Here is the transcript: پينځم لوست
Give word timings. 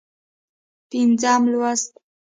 پينځم 0.89 1.41
لوست 1.51 1.91